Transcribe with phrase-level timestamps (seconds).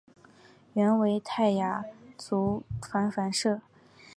[0.73, 1.85] 原为泰雅
[2.17, 3.61] 族芃芃社。